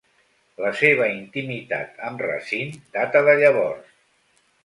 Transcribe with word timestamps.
La 0.63 0.69
seva 0.77 1.09
intimitat 1.15 2.01
amb 2.09 2.25
Racine 2.27 2.81
data 2.97 3.23
de 3.29 3.39
llavors. 3.43 3.95